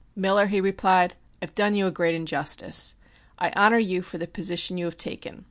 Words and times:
"Miller," 0.15 0.47
he 0.47 0.59
replied, 0.59 1.13
"I 1.43 1.45
have 1.45 1.53
done 1.53 1.75
you 1.75 1.85
a 1.85 1.91
great 1.91 2.15
injustice. 2.15 2.95
I 3.37 3.51
honor 3.55 3.77
you 3.77 4.01
for 4.01 4.17
the 4.17 4.25
position 4.25 4.79
you 4.79 4.85
have 4.85 4.97
taken. 4.97 5.39